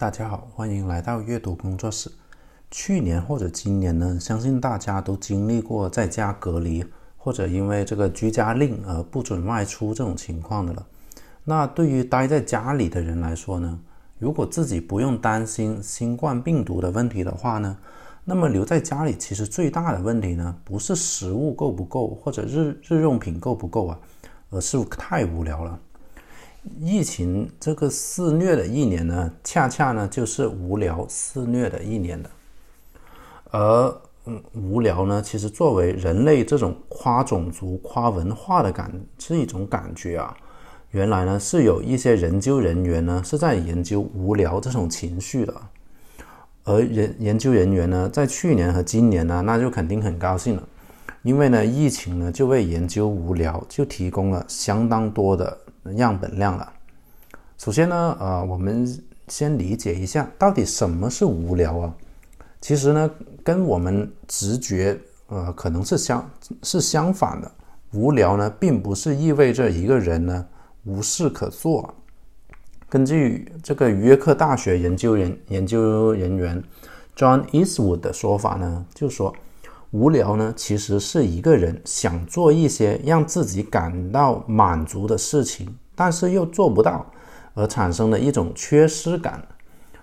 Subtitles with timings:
[0.00, 2.08] 大家好，欢迎来到阅读工作室。
[2.70, 6.84] 去年或者今年呢，相信大家都经历过在家隔离，
[7.16, 10.86] 或者因为这个居家令而不准外出这种情况的了。
[11.42, 13.76] 那对于待在家里的人来说呢，
[14.20, 17.76] 如果自己不用担心新冠病毒的问题的话呢，
[18.24, 23.98] 那么留在家里其实最大的问题呢，不是食物够不够，或者日日用品够不够啊，
[24.50, 25.76] 而是太无聊了。
[26.80, 32.30] 疫情这个肆虐的一年呢，恰恰呢就是无聊肆虐的一年的。
[33.50, 40.36] 而嗯，无聊呢，其实作为人类这种跨种族、跨文化的感是一种感觉啊。
[40.90, 45.54] 原来呢是有一些研究人员呢是在研究无聊这种情绪的。
[46.64, 50.68] 而研研究人员呢，在去年和今年呢，那就肯定很高兴了，
[51.22, 55.56] 因为呢，疫情呢就为研究无聊就提供了相当多的。
[55.96, 56.72] 样本量了。
[57.56, 58.86] 首先呢，呃，我们
[59.28, 61.94] 先理解一下到底什么是无聊啊？
[62.60, 63.10] 其实呢，
[63.42, 66.30] 跟我们直觉呃可能是相
[66.62, 67.50] 是相反的。
[67.92, 70.46] 无聊呢，并不是意味着一个人呢
[70.84, 71.94] 无事可做。
[72.88, 76.62] 根据这个约克大学研究人研究人员
[77.16, 79.34] John Eastwood 的说法呢，就说
[79.90, 85.74] 无聊呢，其实是一个人想做一些让自己感到满足的事情。
[85.94, 87.04] 但是又做不到，
[87.54, 89.42] 而产生的一种缺失感，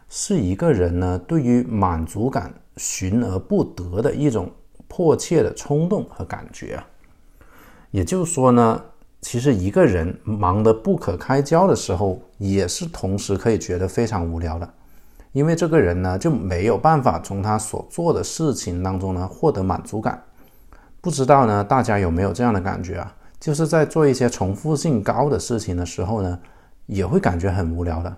[0.09, 4.51] 是一个人呢对于满足感寻而不得的一种
[4.87, 6.87] 迫切的冲动和感觉啊。
[7.91, 8.83] 也就是说呢，
[9.21, 14.73] 其实一个人忙得不可开交的时候，也是同时可以觉得非常无聊的，
[15.35, 20.23] 因为这个人呢就没有办法从他所做的事情当中呢获得满足感。
[21.01, 23.13] 不知道呢大家有没有这样的感觉啊？
[23.37, 26.39] 就是在做一些重复性高的事情的时候呢，
[26.85, 28.15] 也会感觉很无聊的。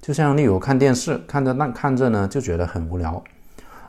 [0.00, 3.20] 就像例如看电视，看着那看着呢就觉得很无聊；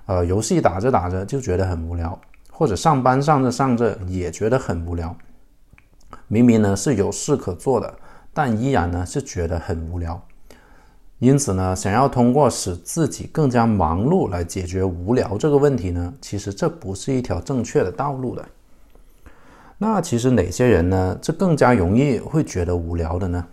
[0.07, 5.15] 呃，游戏打着打着就觉得很无聊，或者上班上着上着也觉得很无聊。
[6.27, 7.93] 明明呢是有事可做的，
[8.33, 10.19] 但依然呢是觉得很无聊。
[11.21, 18.43] 因此呢，想要通过使自己更加忙碌来解决无聊这个问题呢，其实这不是一条正确的道路的。
[19.77, 21.15] 那其实哪些人呢？
[21.21, 23.45] 这更加容易会觉得无聊的呢？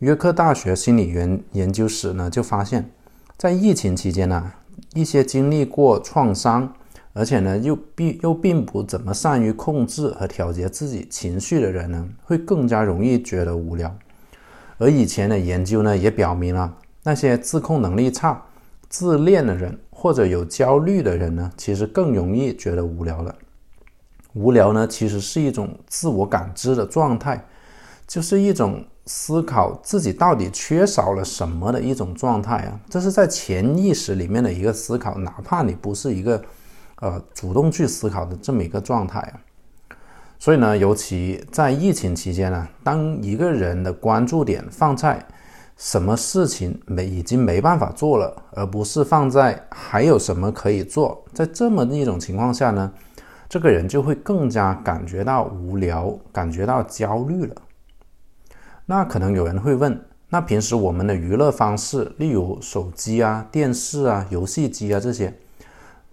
[0.00, 2.90] 约克大学心理研研究室呢就发现，
[3.36, 4.52] 在疫情期间呢，
[4.92, 6.72] 一些经历过创伤，
[7.12, 13.96] 而且呢又并又并不怎么善于控制和调节自己情绪的人呢，会更加容易觉得无聊。
[14.78, 16.74] 而以前的研究呢也表明了，
[17.04, 18.42] 那些自控能力差、
[18.88, 23.32] 自恋的人或者有焦虑的人呢，其实更容易觉得无聊了。
[24.32, 27.46] 无聊呢，其实是一种自我感知的状态，
[28.06, 32.80] 就是一种思考自己到底缺少了什么的一种状态啊。
[32.90, 36.42] 这是在潜意识里面的一个思考，哪怕你不是一个
[37.00, 39.38] 呃主动去思考的这么一个状态啊。
[40.38, 45.24] 所以呢，尤其在疫情期间呢，当一个人的关注点放在
[45.76, 52.92] 什么事情没已经没办法做了，而不是放在还有什么可以做，在这么一种情况下呢？
[53.48, 57.54] 这个人就会更加感觉到无聊，感觉到焦虑了。
[58.86, 65.32] 那可能有人会问：那平时我们的娱乐方式，例如手机啊、电视啊、游戏机啊这些，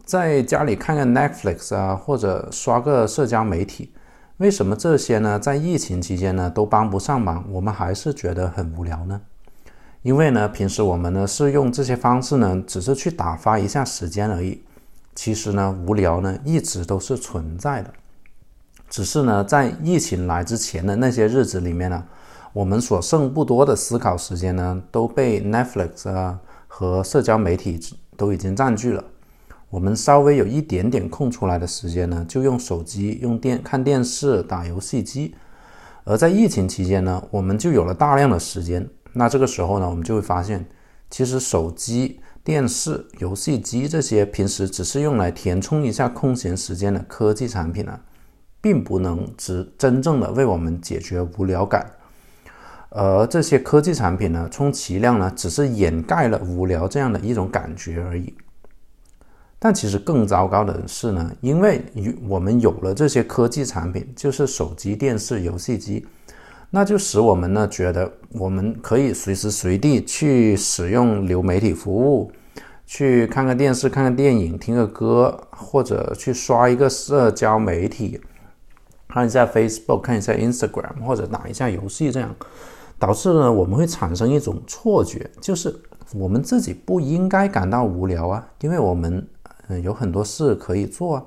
[0.04, 3.94] 在家里看看 Netflix 啊，或者刷个社交媒体，
[4.38, 5.40] 为什么这些呢？
[5.40, 9.22] 在疫情期间呢，都帮不上忙，我们还是觉得很无聊呢？
[10.04, 14.60] 因为呢，平时我们呢是用这些方式呢，只是去打发一下时间而已。
[15.14, 17.94] 其实呢，无聊呢一直都是存在的，
[18.90, 22.04] 只是呢，在疫情来之前的那些日子里面呢，
[22.52, 27.80] 我们所剩不多的思考时间呢，都被 Netflix 啊和社交媒体
[28.18, 29.04] 都已经占据了。
[29.70, 35.36] 我们稍微有一点点空出来的时间呢，就用手机、用电看电视、打游戏机。
[36.06, 38.90] 而在疫情期间呢，我们就有了大量的时间。
[39.14, 40.66] 那这个时候呢，我们就会发现，
[41.10, 42.20] 其实手机。
[42.44, 48.00] 电视、游戏机这些平时只是用来填充一下空闲时间的科技产品呢，
[48.60, 51.86] 并不能只真正的为我们解决无聊感。
[52.90, 58.34] 而这些科技产品呢，充其量呢，只是掩盖了无聊这样的一种感觉而已。
[59.60, 61.86] 但其实更糟糕的是呢，因为
[62.28, 66.08] 我们有了这些科技产品，就是手机、电视、游戏机。
[66.74, 72.32] 那就使我们呢觉得我们可以随时随地去使用流媒体服务，
[72.86, 78.22] 去看个电视、看个电影、听个歌，或者去刷一个社交媒体，
[79.10, 82.34] 看一下 Facebook、看一下 Instagram，或者打一下游戏，这样
[82.98, 85.76] 导致呢我们会产生一种错觉，就是
[86.14, 89.28] 我们自己不应该感到无聊啊，因为我们
[89.68, 91.24] 嗯有很多事可以做啊。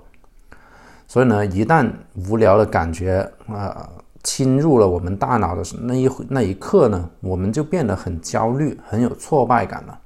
[1.07, 3.87] 所以呢，一旦无聊的感觉啊
[4.25, 9.97] 侵入了我们大脑的那一那一刻呢，我们就变得很焦虑，很有挫败感了。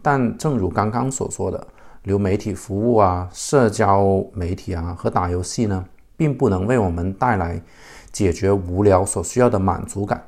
[0.00, 1.66] 但正如刚刚所说的，
[2.04, 5.84] 流媒体服务啊、社交媒体啊和打游戏呢，
[6.16, 7.60] 并不能为我们带来
[8.12, 10.22] 解决无聊所需要的满足感。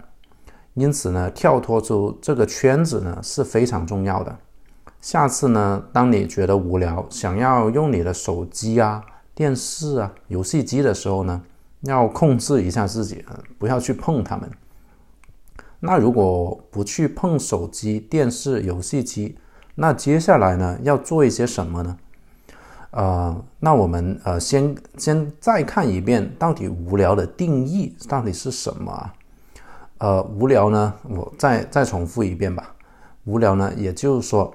[0.75, 4.37] 因此呢，跳脱出这个圈子呢是非常重要的。
[5.01, 9.03] 下次呢，当你觉得无聊，想要用你的手机啊。
[9.33, 11.41] 电视啊，游戏机的时候呢，
[11.83, 13.25] 要控制一下自己，
[13.59, 14.51] 不要去碰它们。
[15.81, 19.39] 那如果不去碰手机、电视、游戏机，
[19.77, 21.97] 那接下来呢，要做一些什么呢？
[22.91, 29.15] 呃，那我们呃，先先再看一遍，到底无聊的定义到底是什么啊？
[29.99, 32.75] 呃，无聊呢，我再再重复一遍吧。
[33.25, 34.53] 无聊呢，也就是说，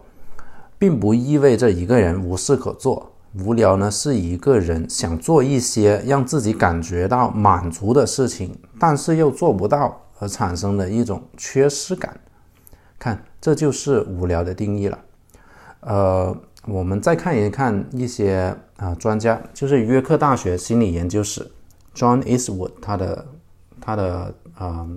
[0.78, 3.15] 并不意味着一个人无事可做。
[3.38, 12.18] 无聊呢，是一个人想做一些让自己感觉到满足的事情，但是又做不到而产生的一种缺失感。
[12.98, 15.00] 看，这就是无聊的定义了。
[15.82, 21.52] 呃，我们再看一看一些啊专家，就是约克大学心理研究室
[21.94, 23.26] John Eastwood 他的
[23.82, 24.88] 他的啊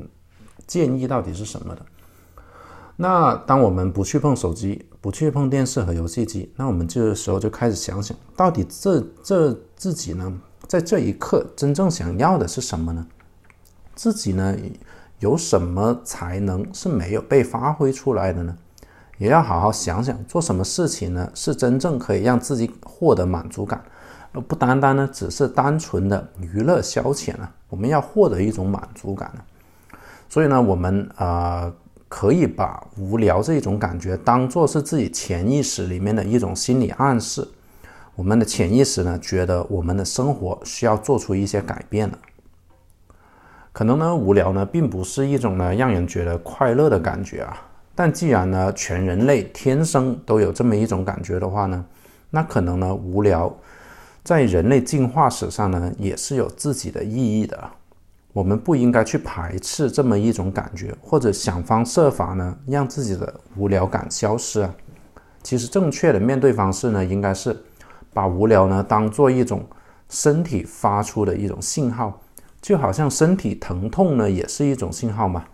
[0.66, 1.82] 建议到底是什么的？
[2.96, 13.06] 那当我们不去碰手机，不去碰电视和游戏机，那我们这个时候就开始想想，到底这这自己呢，在这一刻真正想要的是什么呢？
[13.94, 14.54] 自己呢
[15.20, 18.54] 有什么才能是没有被发挥出来的呢？
[19.16, 23.82] 也要好好想想，做什么事情呢是真正可以让自己获得满足感，
[24.32, 27.50] 而不单单呢只是单纯的娱乐消遣了。
[27.70, 29.40] 我们要获得一种满足感呢，
[30.28, 31.72] 所以呢，我们啊。
[32.08, 37.46] 可以把无聊这种感觉当做是自己潜意识里面的一种心理暗示。
[38.16, 42.18] 我们的潜意识呢，觉得我们的生活需要做出一些改变了。
[43.72, 47.62] 可能呢，无聊呢，并不是一种呢让人觉得快乐的感觉啊。
[47.94, 51.84] 但既然呢，全人类天生都有这么一种感觉的话呢，
[52.30, 53.54] 那可能呢，无聊
[54.24, 57.70] 在人类进化史上呢，也是有自己的意义的。
[58.38, 64.72] 我们不应该去排斥这么一种感觉，或者想方设法呢让自己的无聊感消失啊。
[65.42, 67.60] 其实正确的面对方式呢，应该是
[68.14, 69.66] 把无聊呢当做一种
[70.08, 72.20] 身体发出的一种信号，
[72.62, 75.44] 就好像身体疼痛呢也是一种信号嘛。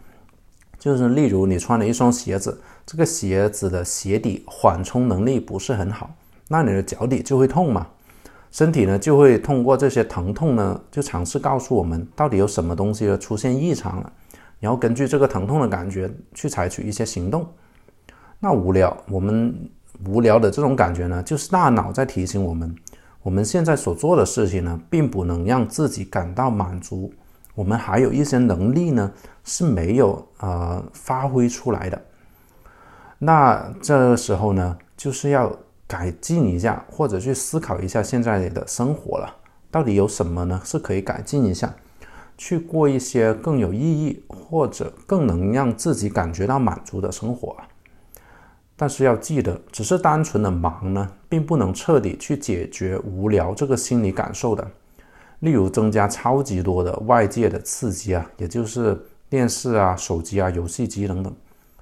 [0.79, 6.11] 就是例如你穿了一双鞋子，这个鞋子的鞋底缓冲能力不是很好，
[6.49, 7.87] 那你的脚底就会痛嘛。
[8.55, 14.13] 身体呢就会通过这些疼痛呢，就尝试告诉我们到底有什么东西出现异常了，
[14.61, 17.45] 然后根据这个疼痛的感觉去采取一些行动。
[18.39, 19.53] 那无聊，我们
[20.07, 22.73] 无聊的这种感觉呢，就是大脑在提醒我们，
[23.25, 27.13] 我们现在所做的事情呢，并不能让自己感到满足，
[27.57, 29.11] 我们还有一些能力呢
[29.43, 32.01] 是没有呃发挥出来的。
[33.19, 35.53] 那这时候呢，就是要。
[35.87, 39.37] 改进一下，或者去思考一下现在的生活了，
[39.71, 40.61] 到底有什么呢？
[40.65, 41.75] 是可以改进一下，
[42.37, 47.57] 去过一些更有意义或者更能让自己感觉到满足的生活。
[48.77, 54.69] 但是要记得，只是单纯的忙呢，并不能彻底去解决无聊这个心理感受的。
[55.41, 61.33] 例如，增加超级多的外界的刺激啊，也就是电视啊、手机啊、游戏机等等，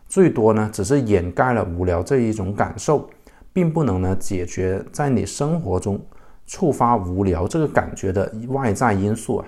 [0.08, 3.08] 最多呢，只是掩盖了无聊这一种感受。
[3.52, 6.00] 并不能呢解决在你生活中
[6.46, 9.46] 触发无聊这个感觉的外在因素啊，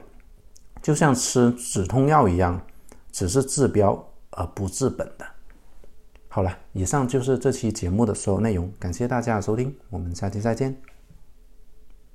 [0.83, 2.61] 就像吃止痛药一样，
[3.11, 5.27] 只是治标而不治本的。
[6.29, 10.94] 好了，以上就是这期节目的所有内容，感谢大家的收听，我们下期再见。